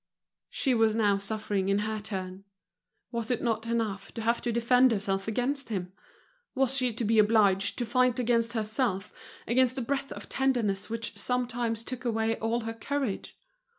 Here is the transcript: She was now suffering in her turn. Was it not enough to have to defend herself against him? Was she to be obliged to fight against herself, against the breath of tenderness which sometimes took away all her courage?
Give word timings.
She 0.49 0.73
was 0.73 0.95
now 0.95 1.19
suffering 1.19 1.69
in 1.69 1.77
her 1.85 1.99
turn. 1.99 2.43
Was 3.11 3.29
it 3.29 3.43
not 3.43 3.67
enough 3.67 4.11
to 4.15 4.23
have 4.23 4.41
to 4.41 4.51
defend 4.51 4.91
herself 4.91 5.27
against 5.27 5.69
him? 5.69 5.91
Was 6.55 6.75
she 6.75 6.91
to 6.91 7.05
be 7.05 7.19
obliged 7.19 7.77
to 7.77 7.85
fight 7.85 8.17
against 8.17 8.53
herself, 8.53 9.13
against 9.47 9.75
the 9.75 9.83
breath 9.83 10.11
of 10.11 10.27
tenderness 10.27 10.89
which 10.89 11.15
sometimes 11.19 11.83
took 11.83 12.03
away 12.03 12.35
all 12.39 12.61
her 12.61 12.73
courage? 12.73 13.37